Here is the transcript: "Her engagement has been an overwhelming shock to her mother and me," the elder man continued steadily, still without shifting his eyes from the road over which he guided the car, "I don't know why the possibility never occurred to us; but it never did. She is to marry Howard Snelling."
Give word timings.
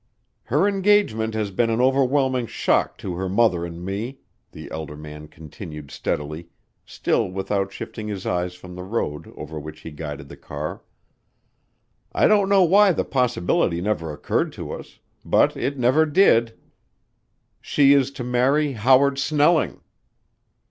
"Her 0.45 0.67
engagement 0.67 1.35
has 1.35 1.51
been 1.51 1.69
an 1.69 1.79
overwhelming 1.79 2.47
shock 2.47 2.97
to 2.97 3.13
her 3.17 3.29
mother 3.29 3.63
and 3.67 3.85
me," 3.85 4.17
the 4.51 4.71
elder 4.71 4.95
man 4.95 5.27
continued 5.27 5.91
steadily, 5.91 6.47
still 6.87 7.29
without 7.29 7.71
shifting 7.71 8.07
his 8.07 8.25
eyes 8.25 8.55
from 8.55 8.73
the 8.73 8.81
road 8.83 9.31
over 9.37 9.59
which 9.59 9.81
he 9.81 9.91
guided 9.91 10.27
the 10.27 10.37
car, 10.37 10.81
"I 12.13 12.25
don't 12.27 12.49
know 12.49 12.63
why 12.63 12.93
the 12.93 13.05
possibility 13.05 13.79
never 13.79 14.11
occurred 14.11 14.51
to 14.53 14.71
us; 14.71 14.97
but 15.23 15.55
it 15.55 15.77
never 15.77 16.07
did. 16.07 16.57
She 17.61 17.93
is 17.93 18.09
to 18.13 18.23
marry 18.23 18.71
Howard 18.71 19.19
Snelling." 19.19 19.81